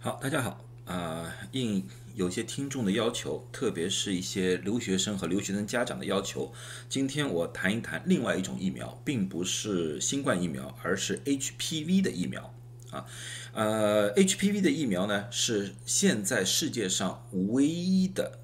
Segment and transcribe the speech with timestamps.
[0.00, 6.52] 好，大家好啊、应有些听众的要求，特别是一些留学生和留学生家长的要求，
[6.88, 12.54] 今天我谈一谈另外一种疫苗，并不是新冠疫苗，而是 HPV 的疫苗
[12.92, 13.06] 啊。
[13.52, 18.38] 呃，HPV 的疫苗呢，是现在世界上唯一的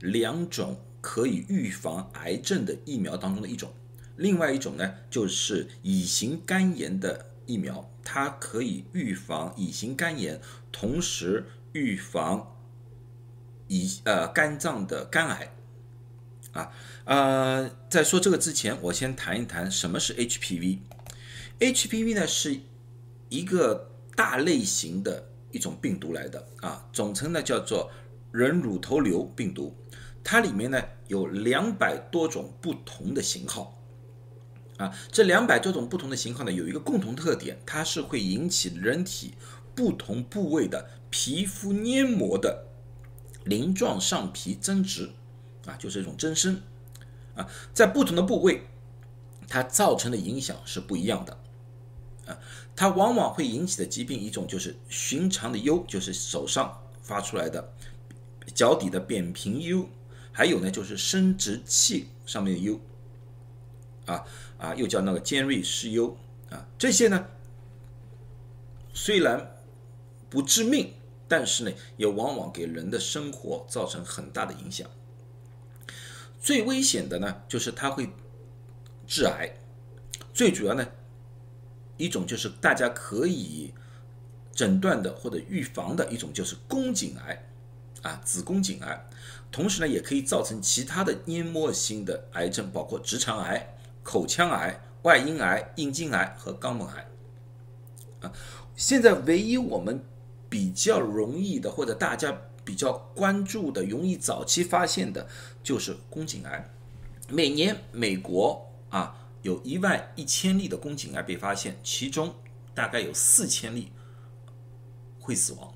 [0.00, 3.72] 两种可以预防癌症的疫苗当中的一种。
[4.16, 12.56] 另外一种呢，就是乙型肝炎的疫苗，它可以预防乙型肝炎，同时预防
[13.66, 15.52] 乙呃肝脏的肝癌。
[16.52, 16.72] 啊，
[17.04, 20.78] 呃，在说这个之前，我先谈一谈什么是 HPV。
[21.58, 22.60] HPV 呢是
[23.28, 27.90] 一个大类型的一种病毒来的啊，总称呢叫做
[28.30, 29.76] 人乳头瘤病毒，
[30.22, 33.75] 它里面呢有两百多种不同的型号。
[34.78, 39.32] 啊，这两百多种不同的型号呢，有一个共同特点，它是会引起人体
[39.74, 42.66] 不同部位的皮肤黏膜的
[43.44, 45.10] 鳞状上皮增殖，
[45.64, 46.60] 啊，就是一种增生，
[47.34, 48.66] 啊，在不同的部位，
[49.48, 51.38] 它造成的影响是不一样的，
[52.26, 52.38] 啊，
[52.74, 57.72] 它往往会引起的疾病一种就是寻常的疣，就是手上发出来的
[58.54, 59.86] 脚底的扁平疣，
[60.32, 62.78] 还有呢就是生殖器上面的疣。
[64.06, 64.24] 啊
[64.56, 66.16] 啊，又叫那个尖锐湿疣
[66.48, 67.26] 啊，这些呢
[68.94, 69.56] 虽然
[70.30, 70.94] 不致命，
[71.28, 74.88] 但是呢也往往给人的生活造成很大的影响。
[76.40, 78.08] 最危险的呢就是它会
[79.06, 79.52] 致癌，
[80.32, 80.86] 最主要呢
[81.96, 83.74] 一种就是大家可以
[84.52, 87.44] 诊断的或者预防的一种就是宫颈癌
[88.02, 89.06] 啊，子宫颈癌，
[89.50, 93.75] 同时呢也可以造成其他的黏膜性的癌症，包括直肠癌。
[94.06, 97.08] 口腔癌、外阴癌、阴茎癌和肛门癌，
[98.20, 98.32] 啊，
[98.76, 100.00] 现在唯一我们
[100.48, 102.32] 比较容易的或者大家
[102.64, 105.26] 比较关注的、容易早期发现的，
[105.60, 106.70] 就是宫颈癌。
[107.28, 112.32] 每年美国啊有一万一千例的宫颈癌被发现，其中
[112.74, 113.90] 大概有四千例
[115.18, 115.74] 会死亡，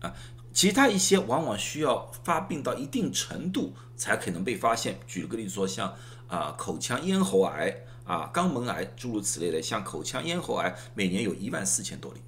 [0.00, 0.14] 啊，
[0.52, 4.98] 其他一些往往需要发病到一定程度才可能被发现。
[5.06, 5.96] 举个例子说，像
[6.28, 7.74] 啊，口腔咽喉癌
[8.04, 12.20] 啊，肛门癌，诸如此类的，像口腔咽喉癌，每年有一万四千多例。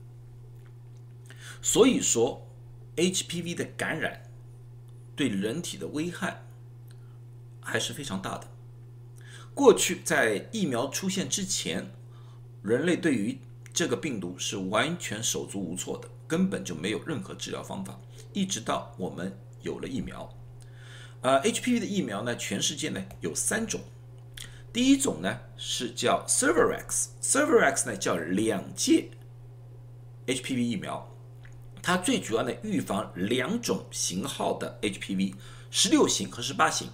[1.61, 2.47] 所以说
[2.97, 4.31] ，HPV 的感染
[5.17, 6.45] 对人体的危害
[7.61, 8.49] 还是非常大的。
[9.55, 11.91] 过去在疫苗出现之前，
[12.63, 13.41] 人类对于
[13.75, 17.99] 这个病毒是完全手足无措的，根本就没有任何治疗方法。
[18.33, 20.33] 一直到我们有了疫苗，
[21.23, 23.81] 呃，HPV 的疫苗呢，全世界呢有三种。
[24.73, 29.11] 第一种呢是叫 Cervarix，Cervarix 呢叫两剂
[30.27, 31.13] HPV 疫苗，
[31.83, 35.35] 它最主要的预防两种型号的 HPV，
[35.71, 36.89] 十六型和十八型。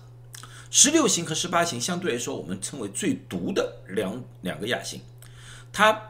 [0.71, 5.01] 十六型和十八型相对来说，我们称为最毒的两两个亚型，
[5.73, 6.10] 它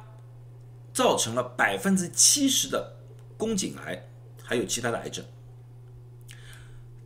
[0.93, 2.97] 造成了百分之七十的
[3.37, 4.09] 宫颈癌，
[4.43, 5.25] 还有其他的癌症。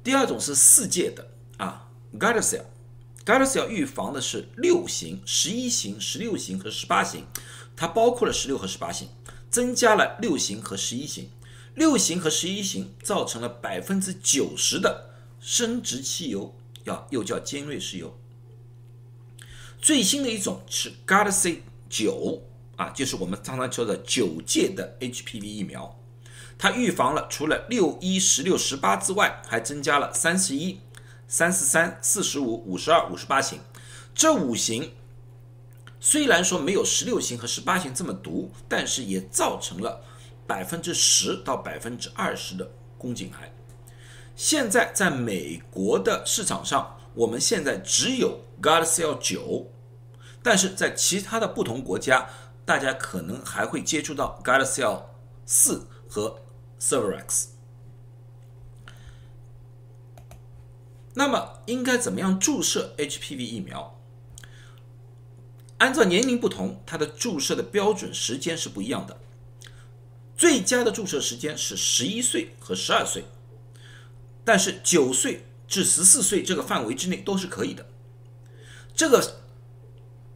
[0.03, 1.29] 第二种是四界的
[1.59, 2.65] 啊，Gardasil。
[3.25, 7.27] Gardasil 预防的是六型、十一型、十六型和十八型，
[7.75, 9.09] 它包括了十六和十八型，
[9.51, 11.31] 增加了六型和十一型。
[11.75, 16.53] 六型和十一型造成了百分之九十的生殖器疣，
[16.85, 18.13] 要又叫尖锐湿疣。
[19.81, 22.43] 最新的一种是 Gardasil 九
[22.77, 25.99] 啊，就是我们常常说的九届的 HPV 疫苗，
[26.59, 30.81] 它预防了除了六一、十六、十八之外，还增加了三十一。
[31.27, 33.59] 三十三、四十五、五十二、五十八型，
[34.15, 34.93] 这五型
[35.99, 40.05] 虽然说没有十六型和十八型这么毒，但是也造成了
[40.47, 43.51] 百分之十到百分之二十的宫颈癌。
[44.37, 49.73] 现在在美国的市场上，我们现在只有 Gardasil 九，
[50.43, 52.29] 但是在其他的不同国家，
[52.65, 55.03] 大家可能还会接触到 Gardasil
[55.45, 56.41] 四和
[56.81, 57.47] Cervarix。
[61.15, 63.99] 那么应该怎么样注射 HPV 疫苗？
[65.79, 69.19] 按照年龄不同，它的注射的标准时间是不一样的。
[70.37, 73.27] 最佳的注射时间是十一岁和十二岁，
[74.45, 77.87] 但是九岁至十四岁这个范围之内都是可以的。
[78.97, 79.41] 这个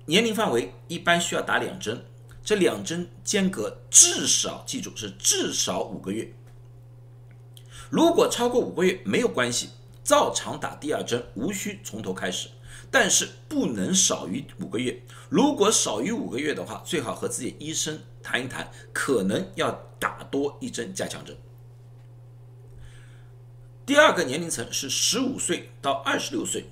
[0.06, 2.04] 年龄范围一般需要打两针，
[2.48, 6.32] 这两针间隔至少记住是至少五个月。
[7.90, 9.68] 如果超过五个月没有关系。
[10.02, 12.48] 照常打第二针，无需从头开始。
[12.90, 14.98] 但是不能少于五个月。
[15.28, 21.36] 如果少于五个月的话，最好和自己医生谈一谈，可能要打多一针加强针。
[23.84, 26.64] 第二个年龄层是十五岁到二十六岁，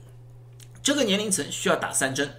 [0.83, 2.35] 这个年龄层需要打三针。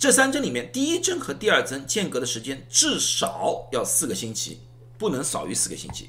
[0.00, 4.60] 这三针里面，第一针和第二针间隔的时间至少要四个星期，
[4.96, 6.08] 不能少于四个星期。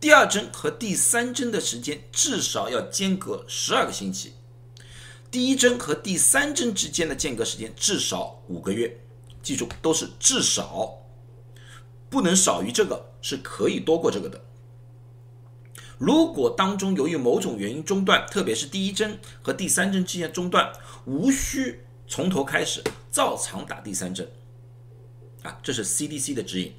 [0.00, 4.32] 第二针和第三针的时间至少要间隔十二个星期。
[5.30, 8.98] 第一针和第三针之间的间隔时间至少五个月，
[9.42, 10.94] 记住都是至少，
[12.08, 14.42] 不能少于这个，是可以多过这个的。
[15.98, 20.72] 如果当中由于某种原因中断，特别是第一针和第三针之间中断，
[21.04, 22.82] 无需从头开始。
[23.10, 24.30] 照常打第三针，
[25.42, 26.74] 啊，这是 CDC 的指引。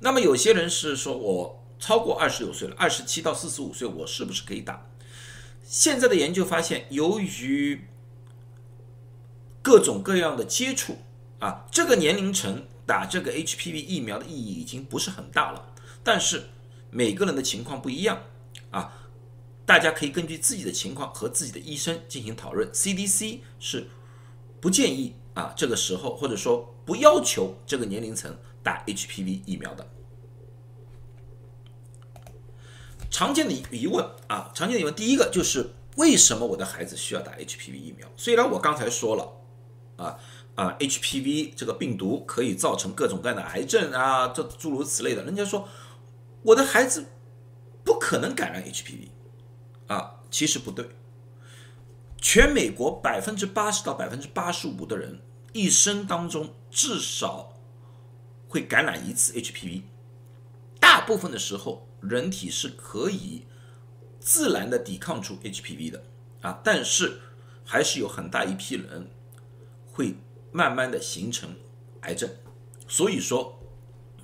[0.00, 4.84] 那么有些人是说，我超过二十六岁了，二十七到四十五岁，我是不是可以打？
[5.64, 7.86] 现在的研究发现，由于
[9.62, 10.98] 各种各样的接触，
[11.38, 15.72] 啊，这个年龄层打这个 HPV 疫苗的意义已经不是很大了。
[16.02, 16.48] 但是
[16.90, 18.22] 每个人的情况不一样，
[18.70, 18.92] 啊，
[19.64, 22.70] 大家可以根据自己的情况和自己的医生进行讨论。
[22.72, 23.88] CDC 是
[24.60, 25.14] 不建议。
[25.34, 29.86] 啊，这个时候或者说不要求这个年龄层打 HPV 疫苗的。
[33.08, 38.08] 常见的疑问啊，常见的疑问，第一个就是为什么我的孩子需要打 HPV 疫苗？
[38.16, 39.32] 虽然我刚才说了，
[40.04, 40.18] 啊
[40.56, 45.68] 啊，HPV 这个病毒可以造成各种各样的癌症啊，这诸如此类的，人家说
[46.42, 47.06] 我的孩子
[47.84, 49.06] 不可能感染 HPV，
[49.86, 50.88] 啊，其实不对，
[52.20, 55.20] 全美国百分之八十到百分之八十五的人。
[55.54, 57.54] 一生当中至少
[58.46, 59.82] 会感染一次 HPV，
[60.78, 63.46] 大部分的时候人体是可以
[64.20, 66.04] 自然的抵抗住 HPV 的
[66.42, 67.18] 啊，但是
[67.64, 69.10] 还是有很大一批人
[69.90, 70.14] 会
[70.52, 71.56] 慢慢的形成
[72.02, 72.30] 癌症，
[72.86, 73.58] 所以说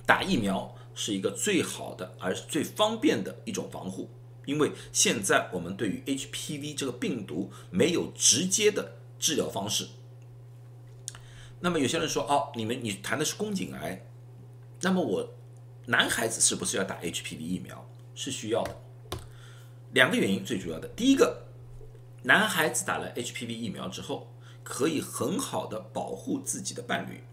[0.05, 4.09] 打疫苗是一个最好的而最方便的一种防护，
[4.45, 9.87] 因为现在我们对于 HPV 这个病毒没有直接的治疗方式。
[11.59, 14.05] 那么有些人说哦，你们你谈的是宫颈癌，
[14.81, 15.33] 那么我
[15.87, 17.89] 男孩子是不是要打 HPV 疫苗？
[18.13, 18.75] 是需要的。
[19.93, 21.45] 两个原因最主要的，第一个，
[22.23, 24.33] 男孩子打了 HPV 疫苗之后，
[24.63, 27.23] 可以很好的保护自己的伴侣，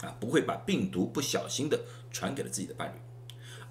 [0.00, 1.80] 啊，不会把病毒不小心的
[2.10, 2.98] 传给了自己的伴侣。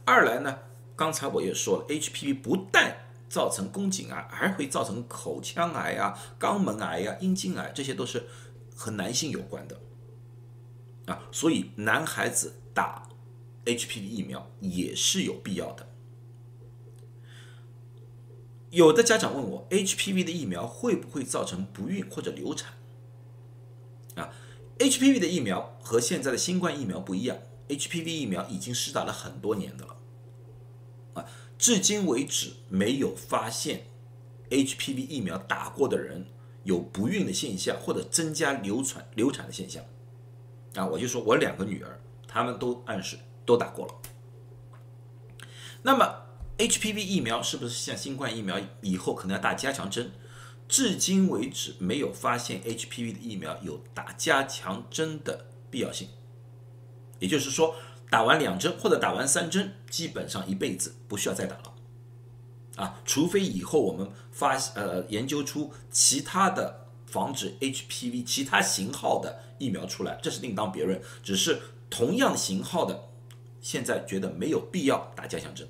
[0.06, 0.60] 二来呢，
[0.96, 2.98] 刚才我也说了，HPV 不但
[3.30, 8.28] 造成宫颈癌，还会造成口腔癌啊、肛门癌呀、阴茎癌，这些都是。
[8.78, 9.80] 和男性有关的
[11.06, 13.08] 啊，所以男孩子打
[13.64, 15.88] HPV 疫苗也是有必要的。
[18.72, 22.74] 有的家长问我，HPV 的疫苗会不会造成不孕或者流产？
[24.16, 24.34] 啊
[24.78, 27.38] ，HPV 的疫苗和现在的新冠疫苗不一样
[27.70, 29.95] ，HPV 疫苗已经施打了很多年的了，
[31.16, 31.26] 啊，
[31.58, 33.88] 至今为止没有发现
[34.52, 36.28] HPV 疫苗打过的人。
[36.66, 39.86] 有不孕的现象，或者增加流产流产的现象，
[40.74, 43.94] 啊，我就说我两个女儿，他们都暗示都打过了。
[45.84, 46.24] 那么
[46.58, 50.12] HPV 疫苗是不是像新冠疫苗以后可能要打加强针？
[50.68, 56.08] 至今为止没有发现 HPV 的疫苗有打加强针的必要性，
[57.20, 57.76] 也就是说，
[58.10, 61.74] 打完两针或者打完三针，基本上一辈子不需要再打了。
[62.76, 71.02] 啊，除非以后我们发呃研究出其他的防止 HPV 其他型号的疫苗出来，这是另当别论。
[71.24, 73.10] 只是同样型号的，
[73.62, 75.68] 现在觉得没有必要打加强针。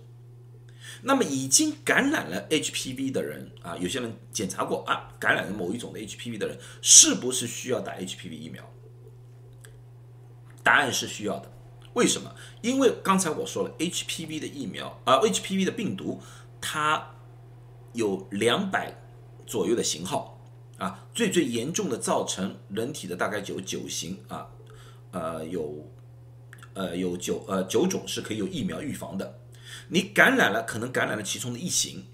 [1.04, 8.64] 那么已经感染了 HPV 的人啊，有些人检查过啊，感染了某一种的 HPV 的人，是不是需要打 HPV 疫苗？
[10.64, 11.52] 答案是需要的。
[11.96, 12.34] 为什么？
[12.62, 16.22] 因为刚才我说了，HPV 的疫苗啊，HPV 的病毒。
[16.68, 17.12] 它
[17.94, 18.92] 有两百
[19.46, 20.42] 左右的型号
[20.80, 24.50] 啊，最最严重的造成人体的大概有九型啊，
[25.12, 25.88] 呃有
[26.74, 29.42] 呃有九呃九种是可以有疫苗预防的。
[29.90, 32.08] 你感染了，可能感染了其中的一型，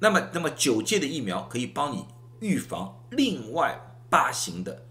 [0.00, 2.04] 那么那么九届的疫苗可以帮你
[2.40, 3.80] 预防另外
[4.10, 4.84] 八型的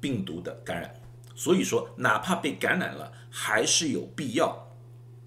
[0.00, 0.99] 病毒的感染。
[1.34, 4.76] 所以说，哪怕被感染了，还是有必要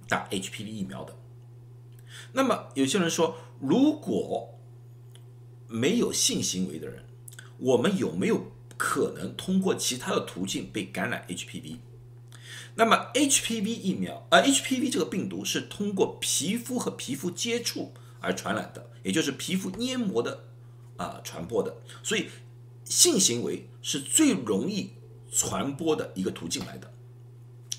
[0.08, 1.16] 打 HPV 疫苗的。
[2.34, 4.60] 那么有些人说，如果
[5.68, 7.06] 没有性行为的人，
[7.58, 11.78] 我们有没有可能通过其他的途径被感染 HPV？
[12.76, 20.46] 那么 HPV 疫苗，呃，HPV 这个病毒是通过皮肤和皮肤接触而传染的，也就是皮肤黏膜的
[20.98, 22.30] 啊传播的，所以
[22.84, 24.94] 性行为是最容易
[25.34, 26.94] 传播的一个途径来的。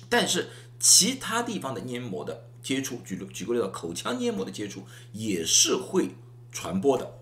[0.09, 6.15] 但是其他地方的黏膜的接触，举举个例子，口腔黏膜的接触也是会
[6.51, 7.17] 传播的，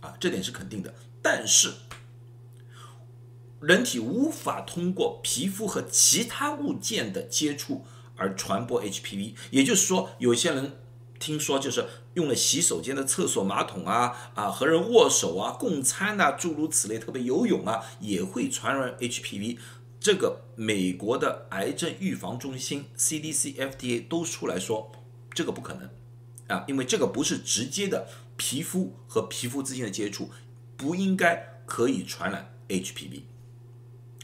[0.00, 0.94] 啊，这点是肯定的。
[1.20, 1.72] 但是
[3.60, 7.84] 人体无法通过皮肤和其他物件的接触
[8.16, 10.81] 而传播 HPV，也就是说，有些人
[11.22, 19.56] 听说就是用了洗手间的厕所马桶啊啊和人握手啊共餐呐诸如此类，特别游泳啊也会传染 HPV。
[20.00, 24.90] 这个美国的癌症预防中心 CDC、FDA 都出来说
[25.32, 25.88] 这个不可能
[26.48, 30.28] 啊，因为这个不是直接的皮肤和皮肤之间的接触，
[30.76, 33.22] 不应该可以传染 HPV。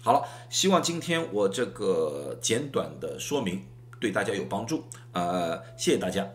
[0.03, 3.65] 好了，希望今天我这个简短的说明
[4.01, 6.29] 对大家有帮助，呃，谢谢大家。